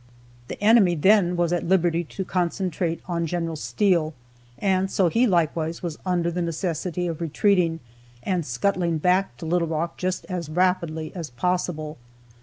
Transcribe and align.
The 0.47 0.59
enemy 0.63 0.95
then 0.95 1.35
was 1.37 1.53
at 1.53 1.67
liberty 1.67 2.03
to 2.05 2.25
concentrate 2.25 3.01
on 3.07 3.27
General 3.27 3.55
Steele, 3.55 4.15
and 4.57 4.89
so 4.89 5.09
he 5.09 5.27
likewise 5.27 5.83
was 5.83 5.99
under 6.07 6.31
the 6.31 6.41
necessity 6.41 7.05
of 7.05 7.21
retreating, 7.21 7.81
and 8.23 8.43
scuttling 8.43 8.97
back 8.97 9.37
to 9.37 9.45
Little 9.45 9.67
Rock 9.67 9.97
just 9.97 10.25
as 10.25 10.49
rapidly 10.49 11.11
as 11.13 11.29
possible. 11.29 11.99